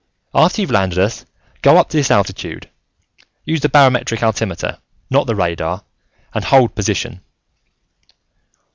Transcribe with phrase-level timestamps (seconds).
[0.33, 1.27] After you've landed us,
[1.61, 2.71] go up to this altitude
[3.45, 4.79] use the barometric altimeter,
[5.11, 5.83] not the radar
[6.33, 7.21] and hold position."